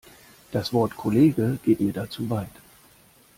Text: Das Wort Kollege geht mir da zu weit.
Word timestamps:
Das 0.51 0.73
Wort 0.73 0.97
Kollege 0.97 1.59
geht 1.63 1.79
mir 1.79 1.93
da 1.93 2.09
zu 2.09 2.27
weit. 2.31 2.49